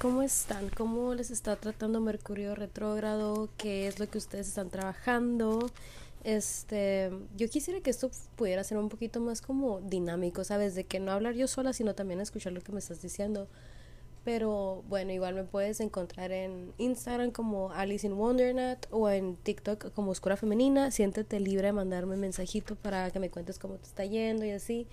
[0.00, 0.68] ¿Cómo están?
[0.68, 3.48] ¿Cómo les está tratando Mercurio retrógrado?
[3.56, 5.72] ¿Qué es lo que ustedes están trabajando?
[6.22, 10.76] Este, yo quisiera que esto pudiera ser un poquito más como dinámico, ¿sabes?
[10.76, 13.48] De que no hablar yo sola, sino también escuchar lo que me estás diciendo.
[14.24, 19.92] Pero bueno, igual me puedes encontrar en Instagram como Alice in Wonderland o en TikTok
[19.94, 20.92] como Oscura Femenina.
[20.92, 24.52] Siéntete libre de mandarme un mensajito para que me cuentes cómo te está yendo y
[24.52, 24.86] así.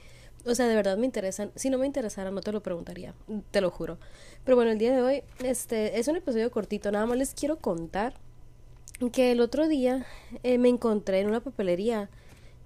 [0.46, 1.52] O sea, de verdad me interesan.
[1.56, 3.14] Si no me interesara, no te lo preguntaría,
[3.52, 3.98] te lo juro.
[4.44, 6.92] Pero bueno, el día de hoy, este, es un episodio cortito.
[6.92, 8.14] Nada más les quiero contar
[9.12, 10.06] que el otro día
[10.44, 12.10] eh, me encontré en una papelería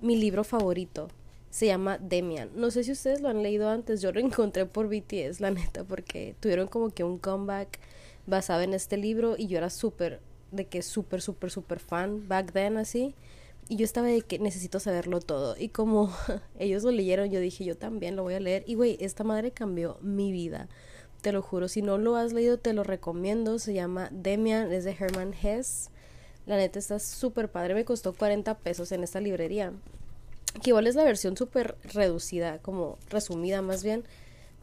[0.02, 1.10] mi libro favorito
[1.50, 2.50] se llama Demian.
[2.56, 5.84] No sé si ustedes lo han leído antes, yo lo encontré por BTS, la neta,
[5.84, 7.80] porque tuvieron como que un comeback
[8.28, 10.20] basado en este libro y yo era súper,
[10.52, 13.16] de que súper, súper, súper fan back then así.
[13.70, 15.56] Y yo estaba de que necesito saberlo todo.
[15.58, 16.14] Y como
[16.60, 18.64] ellos lo leyeron, yo dije, yo también lo voy a leer.
[18.68, 20.68] Y güey, esta madre cambió mi vida.
[21.22, 23.60] Te lo juro, si no lo has leído, te lo recomiendo.
[23.60, 25.90] Se llama Demian, es de Herman Hess.
[26.46, 29.72] La neta está súper padre, me costó 40 pesos en esta librería
[30.62, 34.04] que igual es la versión súper reducida, como resumida más bien,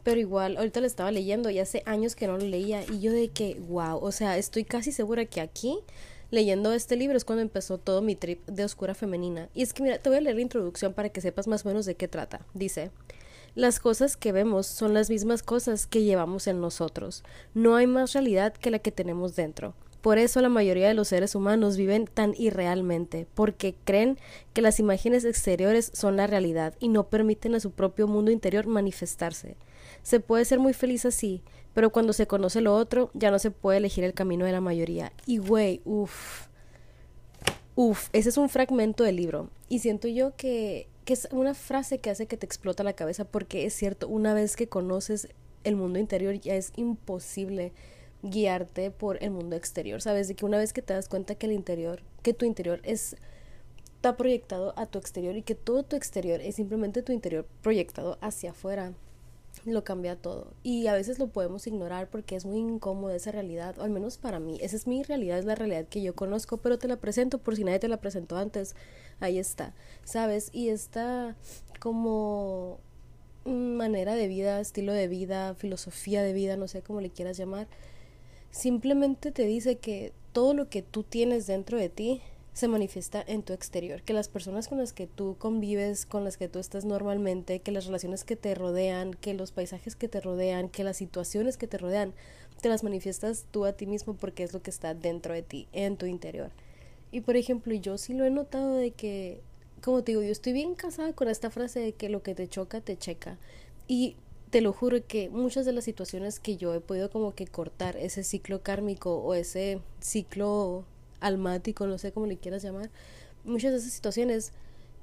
[0.03, 3.11] pero igual ahorita le estaba leyendo y hace años que no lo leía y yo
[3.11, 5.79] de que, wow, o sea, estoy casi segura que aquí
[6.31, 9.49] leyendo este libro es cuando empezó todo mi trip de oscura femenina.
[9.53, 11.69] Y es que mira, te voy a leer la introducción para que sepas más o
[11.69, 12.41] menos de qué trata.
[12.53, 12.91] Dice,
[13.55, 17.23] las cosas que vemos son las mismas cosas que llevamos en nosotros.
[17.53, 19.73] No hay más realidad que la que tenemos dentro.
[20.01, 24.17] Por eso la mayoría de los seres humanos viven tan irrealmente, porque creen
[24.53, 28.67] que las imágenes exteriores son la realidad y no permiten a su propio mundo interior
[28.67, 29.57] manifestarse.
[30.03, 31.41] Se puede ser muy feliz así,
[31.77, 34.61] pero cuando se conoce lo otro, ya no se puede elegir el camino de la
[34.61, 35.13] mayoría.
[35.27, 36.47] Y güey, uff,
[37.75, 39.51] uff, ese es un fragmento del libro.
[39.69, 43.25] Y siento yo que, que es una frase que hace que te explota la cabeza,
[43.25, 45.27] porque es cierto, una vez que conoces
[45.63, 47.73] el mundo interior ya es imposible
[48.23, 50.27] guiarte por el mundo exterior, ¿sabes?
[50.27, 53.17] De que una vez que te das cuenta que el interior, que tu interior es
[53.97, 58.17] está proyectado a tu exterior y que todo tu exterior es simplemente tu interior proyectado
[58.21, 58.93] hacia afuera,
[59.71, 60.53] lo cambia todo.
[60.63, 64.17] Y a veces lo podemos ignorar porque es muy incómodo esa realidad, o al menos
[64.17, 64.57] para mí.
[64.61, 67.55] Esa es mi realidad, es la realidad que yo conozco, pero te la presento por
[67.55, 68.75] si nadie te la presentó antes.
[69.19, 69.73] Ahí está,
[70.03, 70.49] ¿sabes?
[70.53, 71.35] Y está
[71.79, 72.79] como
[73.45, 77.67] manera de vida, estilo de vida, filosofía de vida, no sé cómo le quieras llamar
[78.51, 82.21] simplemente te dice que todo lo que tú tienes dentro de ti
[82.57, 86.37] se manifiesta en tu exterior, que las personas con las que tú convives, con las
[86.37, 90.21] que tú estás normalmente, que las relaciones que te rodean, que los paisajes que te
[90.21, 92.15] rodean, que las situaciones que te rodean,
[92.59, 95.67] te las manifiestas tú a ti mismo porque es lo que está dentro de ti,
[95.71, 96.49] en tu interior.
[97.11, 99.39] Y por ejemplo, yo sí lo he notado de que,
[99.83, 102.47] como te digo, yo estoy bien casada con esta frase de que lo que te
[102.47, 103.37] choca, te checa.
[103.87, 104.15] Y
[104.49, 107.97] te lo juro que muchas de las situaciones que yo he podido como que cortar
[107.97, 110.85] ese ciclo kármico o ese ciclo
[111.19, 112.89] almático, no sé cómo le quieras llamar,
[113.43, 114.53] muchas de esas situaciones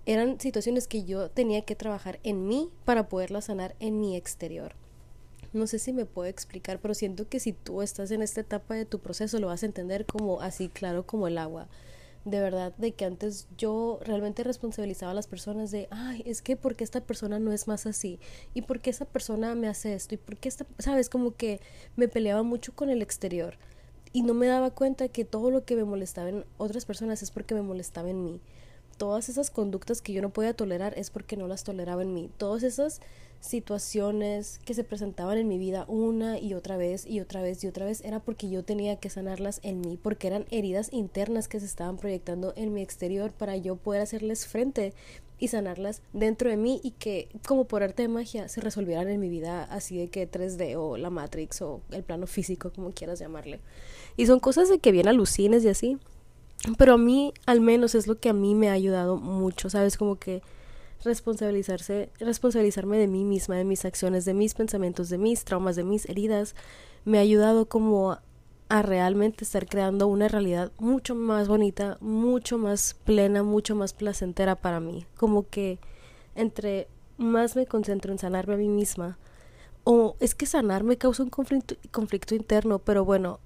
[0.06, 4.74] eran situaciones que yo tenía que trabajar en mí para poderlas sanar en mi exterior.
[5.52, 8.74] No sé si me puedo explicar, pero siento que si tú estás en esta etapa
[8.74, 11.68] de tu proceso lo vas a entender como así claro como el agua.
[12.24, 16.56] De verdad de que antes yo realmente responsabilizaba a las personas de, ay, es que
[16.56, 18.18] porque esta persona no es más así
[18.52, 21.60] y porque esa persona me hace esto y porque esta, sabes, como que
[21.96, 23.56] me peleaba mucho con el exterior
[24.14, 27.32] y no me daba cuenta que todo lo que me molestaba en otras personas es
[27.32, 28.40] porque me molestaba en mí.
[28.96, 32.30] Todas esas conductas que yo no podía tolerar es porque no las toleraba en mí.
[32.38, 33.00] Todas esas
[33.40, 37.66] situaciones que se presentaban en mi vida una y otra vez y otra vez y
[37.66, 41.58] otra vez era porque yo tenía que sanarlas en mí, porque eran heridas internas que
[41.58, 44.94] se estaban proyectando en mi exterior para yo poder hacerles frente
[45.44, 49.20] y sanarlas dentro de mí y que como por arte de magia se resolvieran en
[49.20, 53.18] mi vida así de que 3D o la Matrix o el plano físico como quieras
[53.18, 53.60] llamarle.
[54.16, 55.98] Y son cosas de que bien alucines y así.
[56.78, 59.96] Pero a mí al menos es lo que a mí me ha ayudado mucho, ¿sabes?
[59.96, 60.42] Como que
[61.04, 65.84] responsabilizarse, responsabilizarme de mí misma, de mis acciones, de mis pensamientos, de mis traumas, de
[65.84, 66.54] mis heridas,
[67.04, 68.18] me ha ayudado como
[68.74, 74.56] a realmente estar creando una realidad mucho más bonita, mucho más plena, mucho más placentera
[74.56, 75.06] para mí.
[75.16, 75.78] Como que
[76.34, 79.16] entre más me concentro en sanarme a mí misma,
[79.84, 83.38] o es que sanar me causa un conflicto, conflicto interno, pero bueno,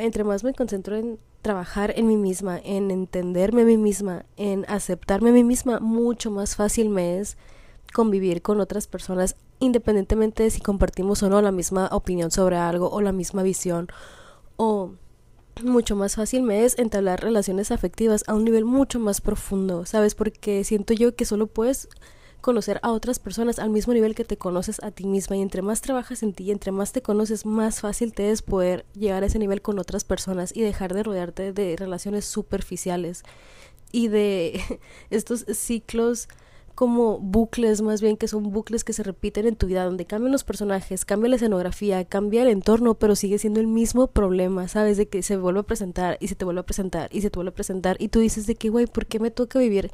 [0.00, 4.64] entre más me concentro en trabajar en mí misma, en entenderme a mí misma, en
[4.66, 7.36] aceptarme a mí misma, mucho más fácil me es
[7.94, 12.90] convivir con otras personas independientemente de si compartimos o no la misma opinión sobre algo
[12.90, 13.86] o la misma visión
[14.56, 14.92] o
[15.62, 20.14] mucho más fácil me es entablar relaciones afectivas a un nivel mucho más profundo, ¿sabes?
[20.14, 21.88] Porque siento yo que solo puedes
[22.40, 25.62] conocer a otras personas al mismo nivel que te conoces a ti misma y entre
[25.62, 29.22] más trabajas en ti y entre más te conoces, más fácil te es poder llegar
[29.22, 33.22] a ese nivel con otras personas y dejar de rodearte de relaciones superficiales
[33.92, 34.60] y de
[35.10, 36.28] estos ciclos
[36.74, 40.32] como bucles más bien que son bucles que se repiten en tu vida donde cambian
[40.32, 44.96] los personajes, cambia la escenografía, cambia el entorno, pero sigue siendo el mismo problema, ¿sabes?
[44.96, 47.36] De que se vuelve a presentar y se te vuelve a presentar y se te
[47.36, 49.90] vuelve a presentar y tú dices de que, güey, ¿por qué me toca vivir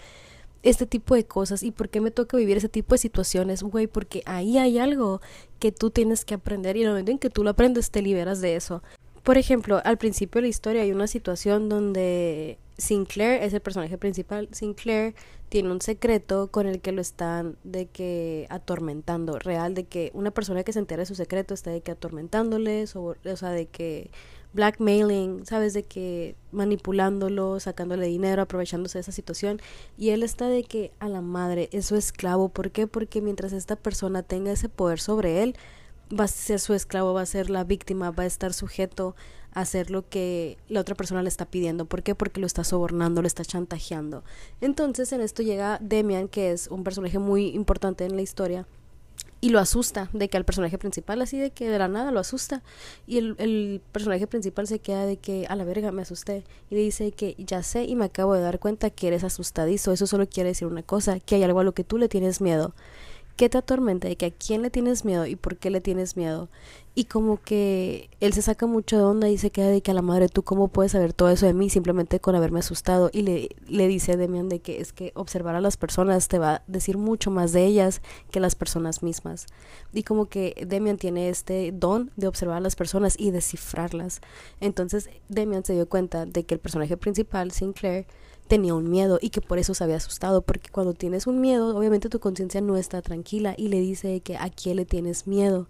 [0.62, 3.86] este tipo de cosas y por qué me toca vivir ese tipo de situaciones, güey,
[3.86, 5.20] porque ahí hay algo
[5.58, 8.02] que tú tienes que aprender y en el momento en que tú lo aprendes te
[8.02, 8.82] liberas de eso.
[9.28, 13.98] Por ejemplo, al principio de la historia hay una situación donde Sinclair es el personaje
[13.98, 14.48] principal.
[14.52, 15.14] Sinclair
[15.50, 20.30] tiene un secreto con el que lo están de que atormentando, real, de que una
[20.30, 23.66] persona que se entera de su secreto está de que atormentándoles, o, o sea, de
[23.66, 24.10] que
[24.54, 29.60] blackmailing, sabes, de que manipulándolo, sacándole dinero, aprovechándose de esa situación.
[29.98, 32.48] Y él está de que a la madre es su esclavo.
[32.48, 32.86] ¿Por qué?
[32.86, 35.54] Porque mientras esta persona tenga ese poder sobre él,
[36.08, 39.14] va a ser su esclavo, va a ser la víctima, va a estar sujeto
[39.52, 41.84] a hacer lo que la otra persona le está pidiendo.
[41.84, 42.14] ¿Por qué?
[42.14, 44.24] Porque lo está sobornando, lo está chantajeando.
[44.60, 48.66] Entonces en esto llega Demian, que es un personaje muy importante en la historia,
[49.40, 52.18] y lo asusta de que al personaje principal así de que de la nada lo
[52.18, 52.62] asusta
[53.06, 56.74] y el, el, personaje principal se queda de que a la verga me asusté y
[56.74, 60.06] le dice que ya sé y me acabo de dar cuenta que eres asustadizo eso
[60.06, 62.74] solo quiere decir una cosa que hay algo a lo que tú le tienes miedo
[63.38, 66.16] qué te atormenta y que a quién le tienes miedo y por qué le tienes
[66.16, 66.48] miedo.
[66.96, 69.94] Y como que él se saca mucho de onda y se queda de que a
[69.94, 73.10] la madre, tú cómo puedes saber todo eso de mí simplemente con haberme asustado.
[73.12, 76.40] Y le, le dice a Demian de que es que observar a las personas te
[76.40, 78.02] va a decir mucho más de ellas
[78.32, 79.46] que las personas mismas.
[79.92, 84.20] Y como que Demian tiene este don de observar a las personas y descifrarlas.
[84.60, 88.06] Entonces Demian se dio cuenta de que el personaje principal, Sinclair,
[88.48, 91.76] tenía un miedo y que por eso se había asustado, porque cuando tienes un miedo,
[91.76, 95.68] obviamente tu conciencia no está tranquila y le dice que a quién le tienes miedo.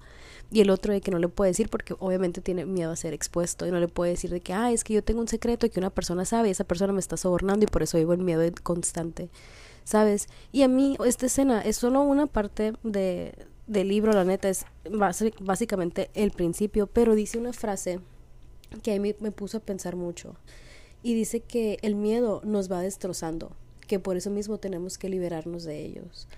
[0.50, 3.12] Y el otro de que no le puede decir porque obviamente tiene miedo a ser
[3.12, 5.68] expuesto y no le puede decir de que, ah, es que yo tengo un secreto
[5.68, 8.20] que una persona sabe y esa persona me está sobornando y por eso vivo el
[8.20, 9.28] miedo constante,
[9.84, 10.28] ¿sabes?
[10.52, 13.34] Y a mí esta escena es solo una parte de,
[13.66, 14.64] del libro, la neta, es
[15.40, 18.00] básicamente el principio, pero dice una frase
[18.82, 20.34] que a mí me puso a pensar mucho
[21.02, 23.52] y dice que el miedo nos va destrozando,
[23.86, 26.28] que por eso mismo tenemos que liberarnos de ellos.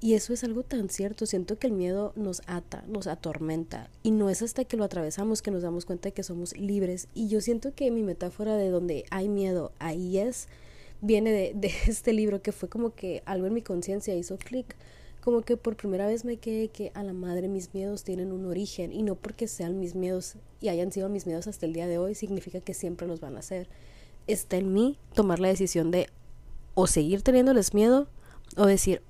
[0.00, 4.12] Y eso es algo tan cierto, siento que el miedo nos ata, nos atormenta y
[4.12, 7.28] no es hasta que lo atravesamos que nos damos cuenta de que somos libres y
[7.28, 10.46] yo siento que mi metáfora de donde hay miedo, ahí es,
[11.00, 14.76] viene de, de este libro que fue como que algo en mi conciencia hizo clic,
[15.20, 18.46] como que por primera vez me quedé que a la madre mis miedos tienen un
[18.46, 21.88] origen y no porque sean mis miedos y hayan sido mis miedos hasta el día
[21.88, 23.68] de hoy significa que siempre los van a ser
[24.28, 26.08] está en mí tomar la decisión de
[26.74, 28.08] o seguir teniéndoles miedo
[28.56, 29.02] o decir,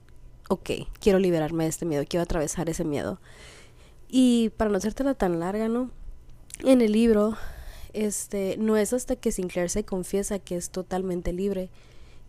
[0.49, 0.71] ok,
[1.01, 3.21] quiero liberarme de este miedo, quiero atravesar ese miedo.
[4.09, 5.91] Y para no hacértela tan larga, ¿no?
[6.65, 7.37] En el libro,
[7.93, 11.69] este, no es hasta que Sinclair se confiesa que es totalmente libre.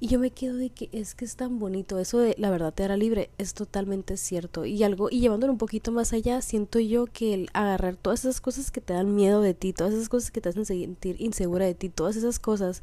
[0.02, 2.74] Y yo me quedo de que es que es tan bonito, eso de la verdad
[2.74, 4.64] te hará libre, es totalmente cierto.
[4.64, 8.40] Y algo, y llevándolo un poquito más allá, siento yo que el agarrar todas esas
[8.40, 11.66] cosas que te dan miedo de ti, todas esas cosas que te hacen sentir insegura
[11.66, 12.82] de ti, todas esas cosas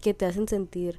[0.00, 0.98] que te hacen sentir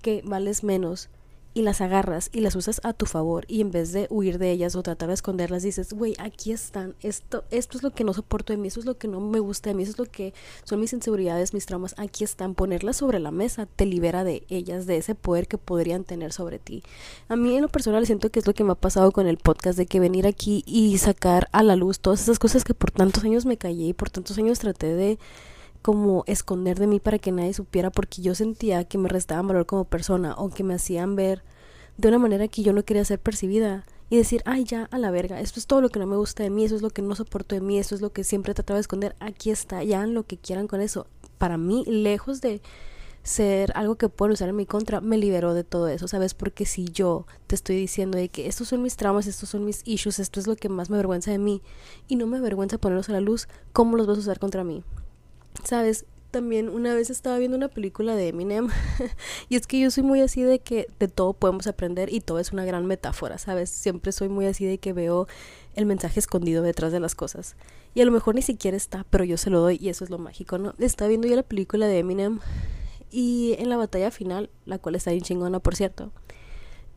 [0.00, 1.08] que vales menos,
[1.52, 4.50] y las agarras y las usas a tu favor y en vez de huir de
[4.50, 8.12] ellas o tratar de esconderlas dices, güey, aquí están, esto, esto es lo que no
[8.12, 10.04] soporto de mí, eso es lo que no me gusta de mí, eso es lo
[10.04, 10.32] que
[10.64, 14.86] son mis inseguridades, mis traumas, aquí están, ponerlas sobre la mesa te libera de ellas,
[14.86, 16.82] de ese poder que podrían tener sobre ti.
[17.28, 19.38] A mí en lo personal siento que es lo que me ha pasado con el
[19.38, 22.90] podcast, de que venir aquí y sacar a la luz todas esas cosas que por
[22.90, 25.18] tantos años me callé y por tantos años traté de
[25.82, 29.66] como esconder de mí para que nadie supiera porque yo sentía que me restaban valor
[29.66, 31.42] como persona o que me hacían ver
[31.96, 35.12] de una manera que yo no quería ser percibida y decir, ay, ya, a la
[35.12, 37.00] verga, esto es todo lo que no me gusta de mí, eso es lo que
[37.00, 40.04] no soporto de mí, eso es lo que siempre trataba de esconder, aquí está, ya
[40.06, 41.06] lo que quieran con eso.
[41.38, 42.60] Para mí, lejos de
[43.22, 46.34] ser algo que puedo usar en mi contra, me liberó de todo eso, ¿sabes?
[46.34, 49.82] Porque si yo te estoy diciendo de que estos son mis traumas, estos son mis
[49.84, 51.62] issues, esto es lo que más me avergüenza de mí
[52.08, 54.82] y no me avergüenza ponerlos a la luz, ¿cómo los vas a usar contra mí?
[55.64, 56.06] ¿Sabes?
[56.30, 58.68] También una vez estaba viendo una película de Eminem
[59.48, 62.38] y es que yo soy muy así de que de todo podemos aprender y todo
[62.38, 63.68] es una gran metáfora, ¿sabes?
[63.68, 65.26] Siempre soy muy así de que veo
[65.74, 67.56] el mensaje escondido detrás de las cosas.
[67.94, 70.10] Y a lo mejor ni siquiera está, pero yo se lo doy y eso es
[70.10, 70.74] lo mágico, ¿no?
[70.78, 72.38] Estaba viendo ya la película de Eminem
[73.10, 76.12] y en la batalla final, la cual está bien chingona, por cierto,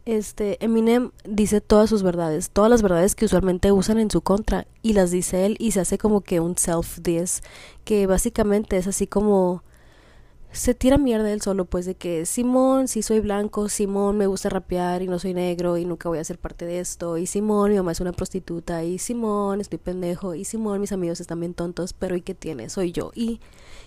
[0.06, 4.68] este Eminem dice todas sus verdades, todas las verdades que usualmente usan en su contra
[4.82, 7.42] y las dice él y se hace como que un self diss
[7.86, 9.64] que básicamente es así como
[10.54, 14.50] se tira mierda él solo, pues de que Simón, si soy blanco, Simón me gusta
[14.50, 17.72] rapear y no soy negro y nunca voy a ser parte de esto, y Simón,
[17.72, 21.56] mi mamá es una prostituta, y Simón, estoy pendejo, y Simón, mis amigos están bien
[21.56, 22.70] tontos, pero ¿y qué tiene?
[22.70, 23.12] Soy yo.
[23.16, 23.40] Y,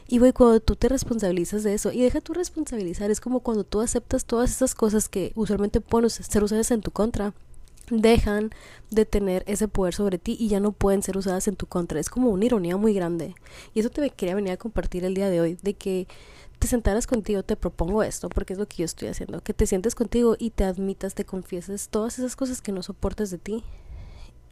[0.09, 3.65] y güey, cuando tú te responsabilizas de eso, y deja tú responsabilizar, es como cuando
[3.65, 7.35] tú aceptas todas esas cosas que usualmente pueden ser usadas en tu contra
[7.91, 8.51] dejan
[8.91, 12.01] de tener ese poder sobre ti y ya no pueden ser usadas en tu contra.
[12.01, 13.35] Es como una ironía muy grande.
[13.75, 16.09] Y eso te quería venir a compartir el día de hoy, de que
[16.59, 19.67] te sentaras contigo, te propongo esto, porque es lo que yo estoy haciendo, que te
[19.67, 23.63] sientes contigo y te admitas, te confieses todas esas cosas que no soportes de ti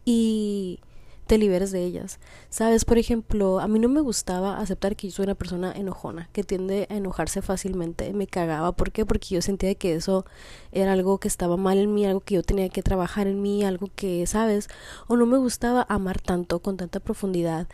[0.04, 0.80] y
[1.26, 2.20] te liberes de ellas.
[2.50, 6.28] Sabes, por ejemplo, a mí no me gustaba aceptar que yo soy una persona enojona,
[6.32, 9.06] que tiende a enojarse fácilmente, me cagaba, ¿por qué?
[9.06, 10.24] Porque yo sentía que eso
[10.72, 13.64] era algo que estaba mal en mí, algo que yo tenía que trabajar en mí,
[13.64, 14.68] algo que, ¿sabes?
[15.06, 17.66] O no me gustaba amar tanto, con tanta profundidad,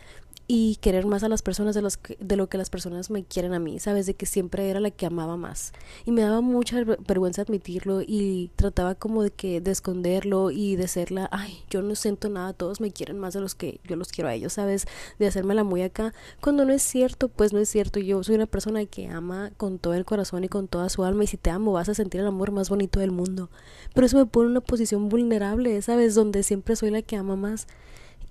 [0.53, 3.53] y querer más a las personas de, los de lo que las personas me quieren
[3.53, 4.05] a mí, ¿sabes?
[4.05, 5.71] De que siempre era la que amaba más.
[6.03, 10.89] Y me daba mucha vergüenza admitirlo y trataba como de que de esconderlo y de
[10.89, 13.95] ser la, ay, yo no siento nada, todos me quieren más de los que yo
[13.95, 14.87] los quiero a ellos, ¿sabes?
[15.19, 16.13] De hacerme la muy acá.
[16.41, 18.01] Cuando no es cierto, pues no es cierto.
[18.01, 21.23] Yo soy una persona que ama con todo el corazón y con toda su alma
[21.23, 23.49] y si te amo vas a sentir el amor más bonito del mundo.
[23.93, 26.13] Pero eso me pone en una posición vulnerable, ¿sabes?
[26.13, 27.67] Donde siempre soy la que ama más.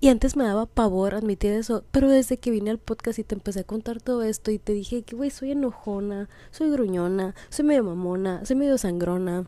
[0.03, 3.35] Y antes me daba pavor admitir eso, pero desde que vine al podcast y te
[3.35, 7.65] empecé a contar todo esto y te dije que, güey, soy enojona, soy gruñona, soy
[7.65, 9.45] medio mamona, soy medio sangrona,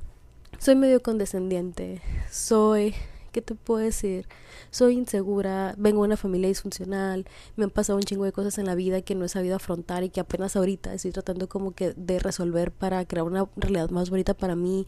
[0.60, 2.94] soy medio condescendiente, soy,
[3.32, 4.28] ¿qué te puedo decir?
[4.70, 8.68] Soy insegura, vengo de una familia disfuncional, me han pasado un chingo de cosas en
[8.68, 11.94] la vida que no he sabido afrontar y que apenas ahorita estoy tratando como que
[11.94, 14.86] de resolver para crear una realidad más bonita para mí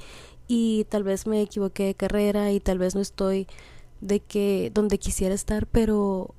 [0.47, 3.47] y tal vez me equivoqué de carrera y tal vez no estoy
[4.05, 6.35] de que donde quisiera estar, pero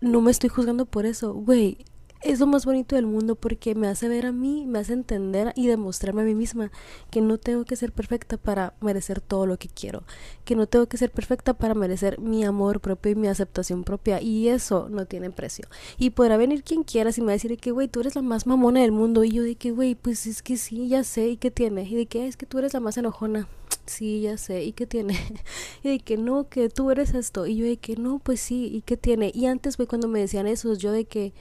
[0.00, 1.78] no me estoy juzgando por eso, güey.
[2.24, 5.52] Es lo más bonito del mundo porque me hace ver a mí, me hace entender
[5.56, 6.72] y demostrarme a mí misma
[7.10, 10.04] que no tengo que ser perfecta para merecer todo lo que quiero,
[10.46, 14.22] que no tengo que ser perfecta para merecer mi amor propio y mi aceptación propia
[14.22, 15.68] y eso no tiene precio.
[15.98, 18.22] Y podrá venir quien quiera y me va a decir que, güey, tú eres la
[18.22, 21.28] más mamona del mundo y yo de que, güey, pues es que sí, ya sé,
[21.28, 21.82] ¿y qué tiene?
[21.82, 23.48] Y de que es que tú eres la más enojona
[23.84, 25.14] sí, ya sé, ¿y qué tiene?
[25.82, 27.46] y de que no, que tú eres esto.
[27.46, 29.30] Y yo de que no, pues sí, ¿y qué tiene?
[29.34, 31.34] Y antes, fue cuando me decían eso, yo de que,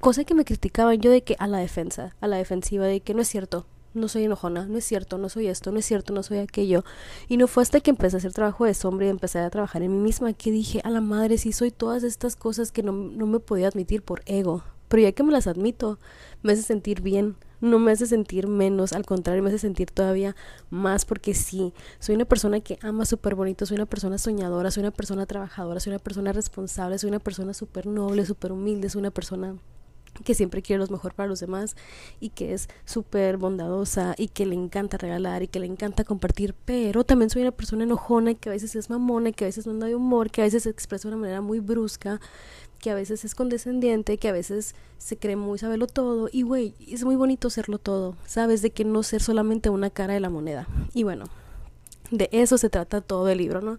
[0.00, 3.14] cosa que me criticaban, yo de que a la defensa, a la defensiva, de que
[3.14, 6.12] no es cierto, no soy enojona, no es cierto, no soy esto, no es cierto,
[6.12, 6.84] no soy aquello.
[7.28, 9.82] Y no fue hasta que empecé a hacer trabajo de sombra y empecé a trabajar
[9.82, 12.92] en mí misma que dije, a la madre, sí soy todas estas cosas que no,
[12.92, 14.62] no me podía admitir por ego.
[14.88, 15.98] Pero ya que me las admito,
[16.42, 20.34] me hace sentir bien, no me hace sentir menos, al contrario, me hace sentir todavía
[20.70, 24.82] más porque sí, soy una persona que ama súper bonito, soy una persona soñadora, soy
[24.82, 29.00] una persona trabajadora, soy una persona responsable, soy una persona súper noble, súper humilde, soy
[29.00, 29.56] una persona
[30.24, 31.76] que siempre quiere lo mejor para los demás
[32.20, 36.54] y que es súper bondadosa y que le encanta regalar y que le encanta compartir,
[36.64, 39.72] pero también soy una persona enojona que a veces es mamona, que a veces no
[39.72, 42.20] anda de humor, que a veces se expresa de una manera muy brusca,
[42.78, 46.74] que a veces es condescendiente, que a veces se cree muy saberlo todo y güey,
[46.86, 50.30] es muy bonito serlo todo, sabes de que no ser solamente una cara de la
[50.30, 50.68] moneda.
[50.94, 51.24] Y bueno,
[52.10, 53.78] de eso se trata todo el libro, ¿no?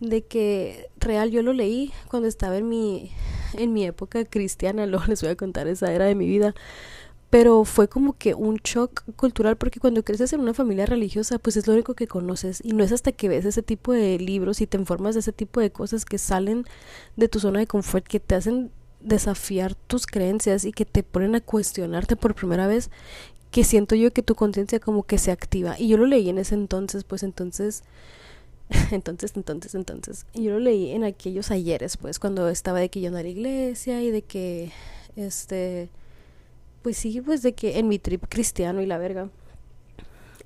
[0.00, 3.12] De que real yo lo leí cuando estaba en mi
[3.54, 6.54] en mi época cristiana, luego les voy a contar esa era de mi vida
[7.30, 11.56] pero fue como que un shock cultural porque cuando creces en una familia religiosa pues
[11.56, 14.60] es lo único que conoces y no es hasta que ves ese tipo de libros
[14.60, 16.64] y te informas de ese tipo de cosas que salen
[17.16, 21.34] de tu zona de confort que te hacen desafiar tus creencias y que te ponen
[21.34, 22.90] a cuestionarte por primera vez
[23.50, 25.76] que siento yo que tu conciencia como que se activa.
[25.78, 27.82] Y yo lo leí en ese entonces pues entonces
[28.90, 33.10] entonces entonces entonces yo lo leí en aquellos ayeres pues cuando estaba de que yo
[33.10, 34.70] no a la iglesia y de que
[35.16, 35.88] este
[36.82, 39.28] pues sí, pues de que en mi trip cristiano y la verga.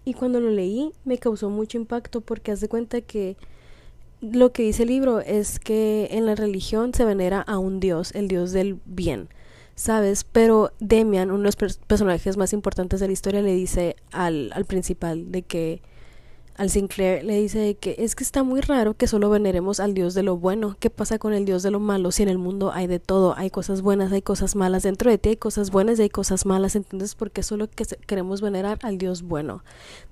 [0.04, 3.36] Y cuando lo leí me causó mucho impacto porque haz de cuenta que
[4.20, 8.12] lo que dice el libro es que en la religión se venera a un dios,
[8.14, 9.28] el dios del bien,
[9.74, 10.24] ¿sabes?
[10.24, 14.64] Pero Demian, uno de los personajes más importantes de la historia, le dice al, al
[14.64, 15.82] principal de que
[16.56, 20.14] al Sinclair le dice que es que está muy raro que solo veneremos al Dios
[20.14, 20.76] de lo bueno.
[20.78, 23.34] ¿Qué pasa con el Dios de lo malo si en el mundo hay de todo?
[23.36, 24.82] Hay cosas buenas, hay cosas malas.
[24.82, 26.76] Dentro de ti hay cosas buenas y hay cosas malas.
[26.76, 29.64] Entonces, ¿por qué solo que queremos venerar al Dios bueno?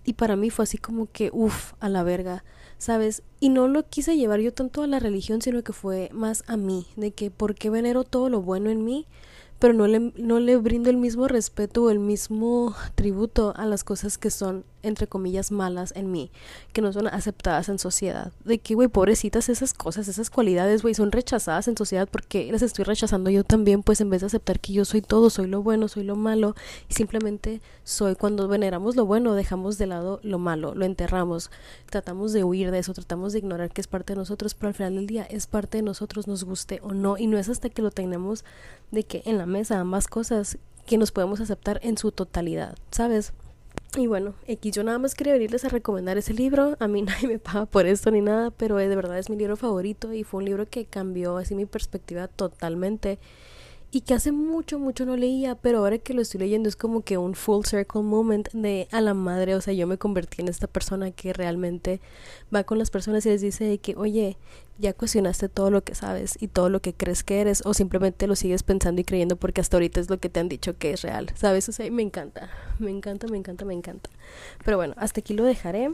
[0.04, 2.44] Y para mí fue así como que, uff, a la verga,
[2.78, 3.23] ¿sabes?
[3.38, 6.56] Y no lo quise llevar yo tanto a la religión, sino que fue más a
[6.56, 9.06] mí, de que ¿por qué venero todo lo bueno en mí?
[9.61, 13.85] pero no le, no le brindo el mismo respeto o el mismo tributo a las
[13.85, 16.30] cosas que son, entre comillas, malas en mí,
[16.72, 18.32] que no son aceptadas en sociedad.
[18.44, 22.62] De que, güey, pobrecitas esas cosas, esas cualidades, güey, son rechazadas en sociedad porque las
[22.62, 25.62] estoy rechazando yo también, pues en vez de aceptar que yo soy todo, soy lo
[25.62, 26.54] bueno, soy lo malo,
[26.88, 31.50] y simplemente soy, cuando veneramos lo bueno, dejamos de lado lo malo, lo enterramos,
[31.90, 34.75] tratamos de huir de eso, tratamos de ignorar que es parte de nosotros, pero al
[34.75, 37.68] final del día es parte de nosotros, nos guste o no, y no es hasta
[37.68, 38.44] que lo tenemos
[38.90, 43.32] de que en la mesa ambas cosas que nos podemos aceptar en su totalidad, ¿sabes?
[43.97, 46.76] Y bueno, aquí yo nada más quería venirles a recomendar ese libro.
[46.78, 49.56] A mí nadie me paga por esto ni nada, pero de verdad es mi libro
[49.56, 53.18] favorito y fue un libro que cambió así mi perspectiva totalmente
[53.92, 57.02] y que hace mucho, mucho no leía, pero ahora que lo estoy leyendo es como
[57.02, 60.49] que un full circle moment de a la madre, o sea, yo me convertí en
[60.49, 62.00] esta persona que realmente
[62.54, 64.37] va con las personas y les dice que, oye,
[64.78, 68.26] ya cuestionaste todo lo que sabes y todo lo que crees que eres, o simplemente
[68.26, 70.92] lo sigues pensando y creyendo porque hasta ahorita es lo que te han dicho que
[70.92, 71.68] es real, ¿sabes?
[71.68, 74.09] O sea, me encanta, me encanta, me encanta, me encanta.
[74.64, 75.92] Pero bueno, hasta aquí lo dejaré.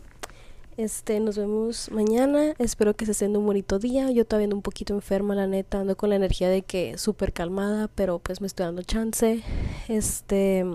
[0.77, 2.55] Este, nos vemos mañana.
[2.59, 4.11] Espero que se esté en un bonito día.
[4.11, 5.81] Yo todavía ando un poquito enferma, la neta.
[5.81, 9.43] Ando con la energía de que súper calmada, pero pues me estoy dando chance.
[9.89, 10.67] Este.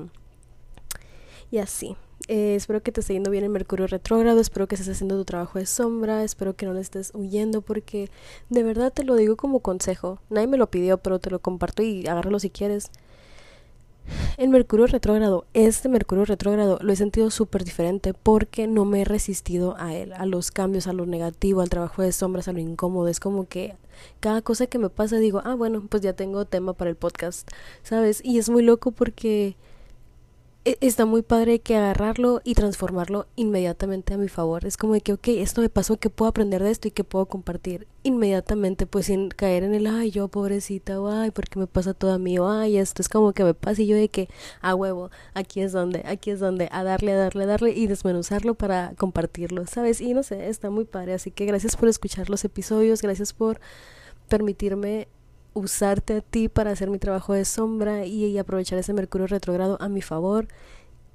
[1.52, 1.96] Y así.
[2.28, 4.40] Eh, espero que te esté yendo bien el Mercurio retrógrado.
[4.40, 6.24] Espero que estés haciendo tu trabajo de sombra.
[6.24, 8.10] Espero que no le estés huyendo, porque
[8.50, 10.20] de verdad te lo digo como consejo.
[10.32, 12.90] Nadie me lo pidió, pero te lo comparto y agárralo si quieres
[14.38, 19.06] el Mercurio retrógrado, este Mercurio retrógrado lo he sentido súper diferente porque no me he
[19.06, 22.60] resistido a él, a los cambios, a lo negativo, al trabajo de sombras, a lo
[22.60, 23.08] incómodo.
[23.08, 23.76] Es como que
[24.20, 27.50] cada cosa que me pasa digo, ah, bueno, pues ya tengo tema para el podcast,
[27.84, 28.22] ¿sabes?
[28.24, 29.56] Y es muy loco porque
[30.64, 34.66] está muy padre que agarrarlo y transformarlo inmediatamente a mi favor.
[34.66, 37.04] Es como de que, ok, esto me pasó, que puedo aprender de esto y que
[37.04, 41.68] puedo compartir inmediatamente, pues sin caer en el, ay, yo pobrecita, o ay, porque me
[41.68, 44.10] pasa todo a mí, o ay, esto es como que me pasa y yo de
[44.10, 44.30] que,
[44.62, 47.88] a huevo, aquí es donde, aquí es donde, a darle, a darle, a darle y
[47.88, 50.00] desmenuzarlo para compartirlo, ¿sabes?
[50.00, 51.14] Y no sé, está muy padre.
[51.14, 53.60] Así que gracias por escuchar los episodios, gracias por
[54.28, 55.08] permitirme
[55.54, 59.90] usarte a ti para hacer mi trabajo de sombra y, aprovechar ese Mercurio retrogrado a
[59.90, 60.48] mi favor.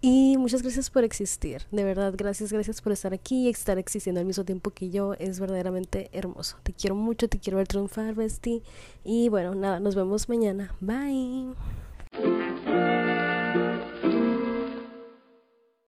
[0.02, 4.20] Y muchas gracias por existir, de verdad, gracias, gracias por estar aquí y estar existiendo
[4.20, 6.58] al mismo tiempo que yo, es verdaderamente hermoso.
[6.62, 8.62] Te quiero mucho, te quiero ver triunfar, Bestie.
[9.04, 10.75] Y bueno, nada, nos vemos mañana.
[10.80, 11.54] Bye.